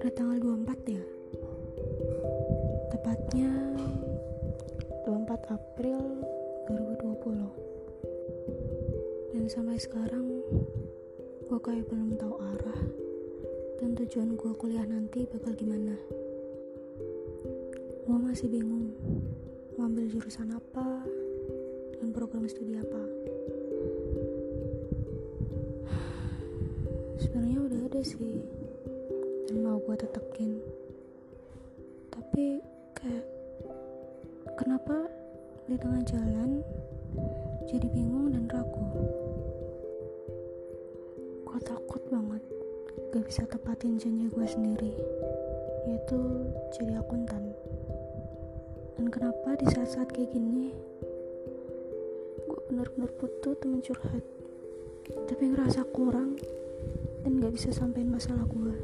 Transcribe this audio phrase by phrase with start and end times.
[0.00, 1.04] Udah tanggal 24 ya?
[2.88, 3.52] Tepatnya
[5.04, 6.24] 24 April
[6.72, 10.40] 2020 Dan sampai sekarang
[11.44, 12.80] gue kayak belum tahu arah
[13.76, 15.92] dan tujuan gue kuliah nanti bakal gimana.
[18.08, 18.96] Gue masih bingung
[19.76, 21.04] mau ambil jurusan apa
[22.00, 23.04] dan program studi apa.
[27.20, 28.16] Sebenarnya udah ada sih
[29.58, 30.62] mau gue tetekin
[32.14, 32.62] tapi
[32.94, 33.26] kayak
[34.54, 35.10] kenapa
[35.66, 36.62] di tengah jalan
[37.66, 38.86] jadi bingung dan ragu?
[41.42, 42.42] Gue takut banget
[43.10, 44.94] gak bisa tepatin janji gue sendiri
[45.90, 46.18] yaitu
[46.78, 47.50] jadi akuntan.
[48.94, 50.70] Dan kenapa di saat-saat kayak gini
[52.46, 54.22] gue bener-bener butuh temen curhat
[55.26, 56.38] tapi ngerasa kurang
[57.26, 58.74] dan gak bisa sampein masalah gue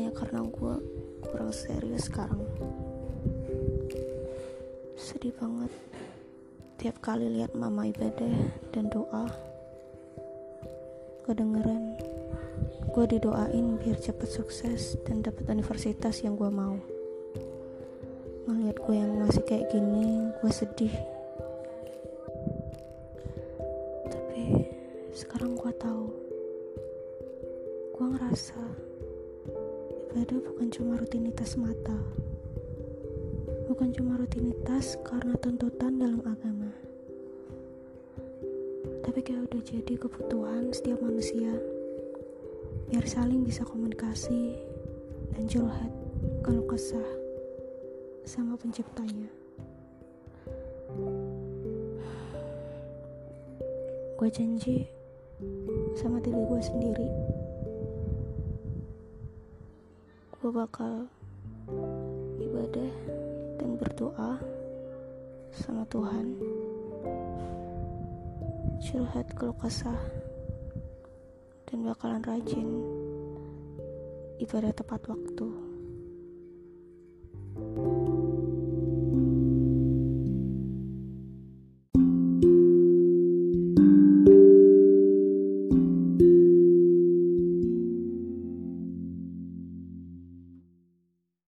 [0.00, 0.74] hanya karena gue
[1.28, 2.40] kurang serius sekarang.
[4.96, 5.68] Sedih banget.
[6.80, 8.32] Tiap kali lihat mama ibadah
[8.72, 9.28] dan doa
[11.28, 12.00] kedengeran
[12.96, 16.80] gue didoain biar cepet sukses dan dapat universitas yang gue mau.
[18.48, 20.96] Ngeliat gue yang masih kayak gini gue sedih.
[24.08, 24.64] Tapi
[25.12, 26.08] sekarang gue tahu.
[28.00, 28.89] Gue ngerasa
[30.10, 31.94] ibadah bukan cuma rutinitas mata.
[33.70, 36.66] Bukan cuma rutinitas karena tuntutan dalam agama.
[39.06, 41.54] Tapi kayak udah jadi kebutuhan setiap manusia.
[42.90, 44.58] Biar saling bisa komunikasi
[45.30, 45.94] dan curhat
[46.42, 47.10] kalau kesah
[48.26, 49.30] sama penciptanya.
[54.18, 54.90] Gue janji
[55.94, 57.08] sama diri gue sendiri
[60.40, 61.04] gue bakal
[62.40, 62.92] ibadah
[63.60, 64.40] dan berdoa
[65.52, 66.32] sama Tuhan.
[68.80, 70.00] Curhat kalau kesah
[71.68, 72.72] dan bakalan rajin
[74.40, 75.69] ibadah tepat waktu